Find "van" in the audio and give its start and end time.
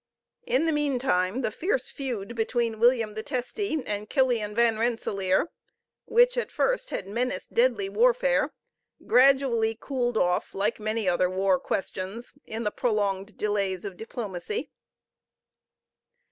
4.55-4.79